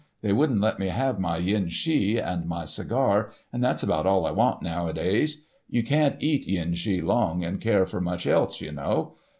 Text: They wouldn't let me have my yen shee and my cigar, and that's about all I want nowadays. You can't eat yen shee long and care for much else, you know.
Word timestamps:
They 0.23 0.33
wouldn't 0.33 0.61
let 0.61 0.79
me 0.79 0.87
have 0.87 1.19
my 1.19 1.37
yen 1.37 1.67
shee 1.69 2.17
and 2.17 2.47
my 2.47 2.65
cigar, 2.65 3.33
and 3.53 3.63
that's 3.63 3.83
about 3.83 4.07
all 4.07 4.25
I 4.25 4.31
want 4.31 4.63
nowadays. 4.63 5.43
You 5.69 5.83
can't 5.83 6.15
eat 6.23 6.47
yen 6.47 6.73
shee 6.73 7.01
long 7.01 7.43
and 7.43 7.61
care 7.61 7.85
for 7.85 8.01
much 8.01 8.25
else, 8.25 8.61
you 8.61 8.71
know. 8.71 9.17